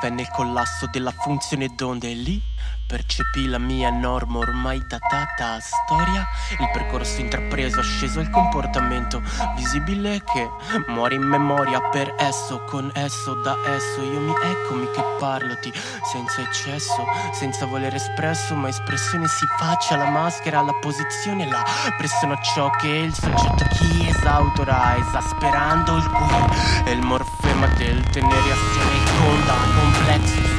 [0.00, 2.40] Venne il collasso della funzione d'onde e lì
[2.86, 6.24] Percepì la mia norma ormai datata storia,
[6.60, 9.20] il percorso intrapreso, sceso il comportamento
[9.56, 10.48] visibile che
[10.86, 14.02] muore in memoria per esso, con esso, da esso.
[14.02, 15.72] Io mi eccomi che parloti
[16.12, 21.64] senza eccesso, senza voler espresso, ma espressione si faccia la maschera, la posizione, la
[21.96, 28.00] pressione a ciò che il soggetto chi esautora, esasperando il cui, e il morfema del
[28.10, 30.55] tenere assieme conda, complesso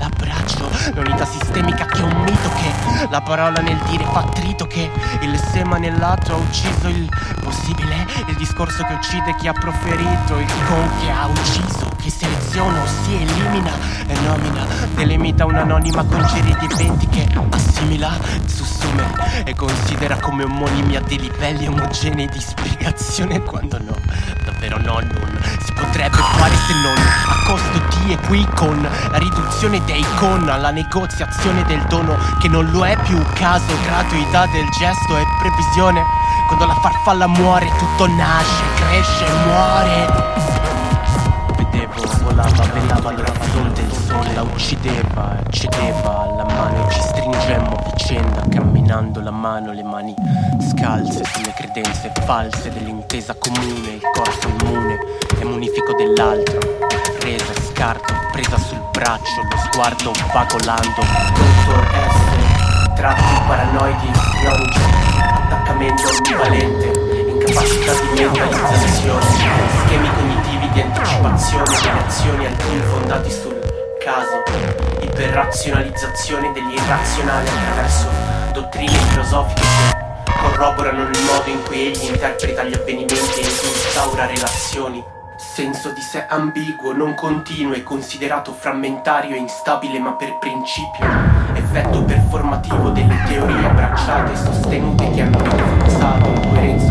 [0.00, 4.90] l'abbraccio, l'unità sistemica che è un mito che la parola nel dire fa trito che
[5.20, 7.06] il sema nell'atto ha ucciso il
[7.42, 12.08] possibile, il discorso che uccide chi ha proferito, il con che ha ucciso, che
[12.58, 13.70] o si elimina
[14.06, 21.00] e nomina, delimita un'anonima concerie di eventi che assimila, sussume e considera come omonimi a
[21.00, 23.94] dei livelli omogenei di spiegazione quando no,
[24.44, 29.18] davvero no, non si potrebbe fare se non a costo di e qui con la
[29.18, 34.66] riduzione dei con alla negoziazione del dono che non lo è più caso, gratuità del
[34.76, 36.02] gesto e previsione.
[36.48, 40.59] Quando la farfalla muore tutto nasce, cresce, muore
[42.40, 49.20] volava, velava l'orizzonte, il sole la uccideva, cedeva alla mano e ci stringemmo vicenda, camminando
[49.20, 50.14] la mano, le mani
[50.60, 54.98] scalze sulle credenze false dell'intesa comune, il corpo immune
[55.38, 56.58] e munifico dell'altro,
[57.20, 61.00] resa, scarto, presa sul braccio, lo sguardo vagolando,
[61.34, 64.10] dottor S, tratti paranoidi,
[64.44, 64.68] non
[65.34, 67.09] attaccamento ambivalente,
[67.50, 69.26] incapacità di mentalizzazione,
[69.84, 73.60] schemi cognitivi di anticipazione delle azioni altrui fondati sul
[74.04, 74.42] caso,
[75.00, 78.08] iperrazionalizzazione degli irrazionali attraverso
[78.52, 79.62] dottrine filosofiche
[80.24, 85.02] che corroborano il modo in cui egli interpreta gli avvenimenti e instaura relazioni.
[85.36, 91.06] Senso di sé ambiguo, non continuo e considerato frammentario e instabile ma per principio.
[91.54, 96.89] Effetto performativo delle teorie abbracciate e sostenute che hanno rinforzato coerenza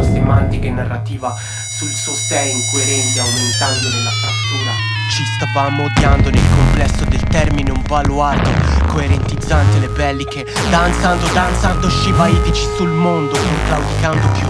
[0.83, 1.35] narrativa
[1.69, 4.71] sul suo sé incoerente aumentandone la frattura.
[5.09, 8.51] Ci stavamo odiando nel complesso del termine un baluardo
[8.89, 14.47] Coerentizzante le belliche Danzando, danzando scivaitici sul mondo Non claudicando più.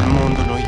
[0.00, 0.66] Il mondo noi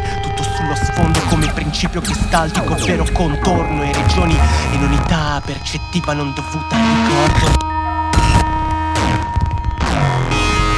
[0.60, 4.36] sullo sfondo come principio cristaltico Vero contorno e regioni
[4.72, 7.68] in unità percettiva non dovuta al ricordo.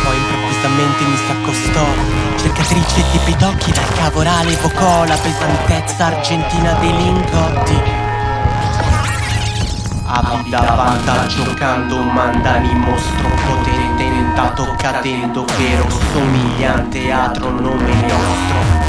[0.05, 2.12] Poi improvvisamente mi s'accostò
[2.63, 7.81] Cercatrice di pidocchi dal cavorale evocò la pesantezza argentina dei lingotti.
[10.05, 18.82] Avida vanta giocando, mandani mostro potente tentato cadendo, vero somigliante teatro nome nostro.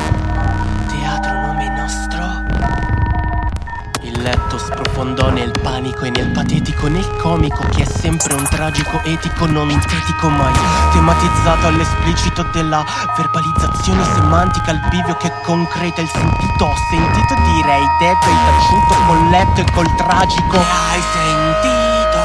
[4.94, 9.68] Sprofondò nel panico e nel patetico, nel comico che è sempre un tragico etico non
[9.70, 10.54] tetico mai
[10.92, 12.86] tematizzato all'esplicito della
[13.18, 16.66] verbalizzazione semantica al bivio che concreta il sentito.
[16.66, 20.58] Ho sentito direi detto e taciuto col letto e col tragico.
[20.58, 22.22] Hai sentito?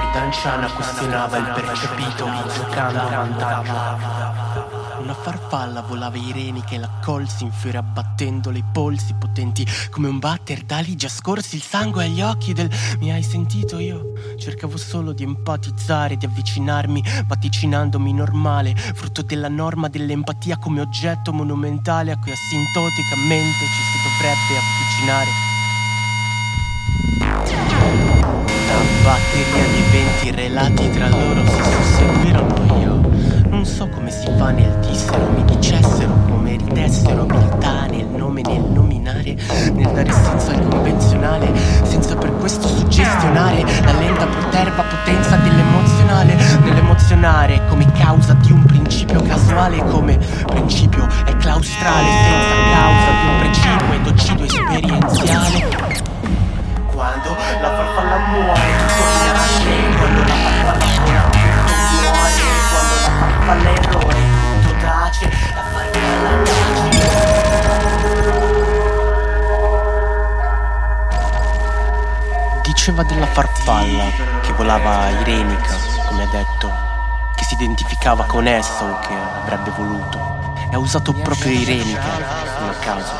[0.00, 7.78] Ridanciana questionava il percepito giocando a vantaggio una farfalla volava irenica e l'accolsi in fiore
[7.78, 12.70] abbattendole i polsi potenti come un batter d'ali già scorsi il sangue agli occhi del
[13.00, 13.78] mi hai sentito?
[13.78, 21.32] Io cercavo solo di empatizzare di avvicinarmi vaticinandomi normale frutto della norma dell'empatia come oggetto
[21.32, 25.46] monumentale a cui asintoticamente ci si dovrebbe avvicinare.
[29.02, 33.17] Batteria di eventi relati tra loro si susseguirono io
[33.58, 38.60] non so come si fa nel dissero, mi dicessero come ridessero abilità nel nome, nel
[38.60, 39.34] nominare,
[39.72, 41.50] nel dare senso al convenzionale,
[41.82, 49.20] senza per questo suggestionare la lenta proterva potenza dell'emozionale, nell'emozionare come causa di un principio
[49.22, 50.16] casuale, come
[50.46, 52.17] principio è claustrale,
[72.78, 74.04] Diceva della farfalla
[74.40, 75.74] che volava irenica,
[76.06, 76.72] come ha detto,
[77.34, 80.54] che si identificava con essa o che avrebbe voluto.
[80.70, 82.06] E ha usato proprio irenica,
[82.60, 83.12] non a caso,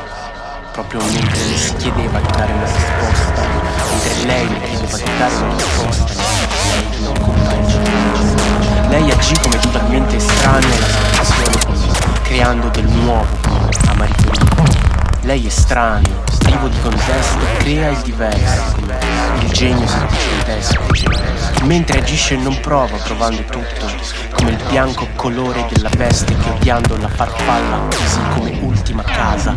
[0.70, 3.42] proprio mentre le si chiedeva di dare una risposta,
[3.90, 6.22] mentre lei le chiedeva di dare una risposta,
[6.70, 8.88] lei non comprende.
[8.88, 10.76] Lei agì come totalmente estraneo
[11.14, 13.26] alla situazione, creando del nuovo
[13.88, 14.14] a Marie
[15.22, 20.86] Lei è strano, privo di contesto, crea il diverso, il genio settecentesco.
[21.64, 23.86] Mentre agisce non prova, provando tutto,
[24.32, 29.56] come il bianco colore della veste che odiando la farfalla così come ultima casa.